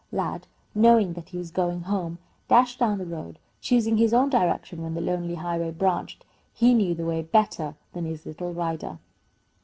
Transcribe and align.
Lad, 0.11 0.47
knowing 0.73 1.13
that 1.13 1.29
he 1.29 1.37
was 1.37 1.51
going 1.51 1.81
home, 1.81 2.17
dashed 2.47 2.79
down 2.79 2.97
the 2.97 3.05
road, 3.05 3.37
choosing 3.61 3.97
his 3.97 4.15
own 4.15 4.31
direction 4.31 4.81
when 4.81 4.95
the 4.95 4.99
lonely 4.99 5.35
highway 5.35 5.69
branched. 5.69 6.25
He 6.51 6.73
knew 6.73 6.95
the 6.95 7.05
way 7.05 7.21
better 7.21 7.75
than 7.93 8.05
his 8.05 8.25
little 8.25 8.51
rider. 8.51 8.97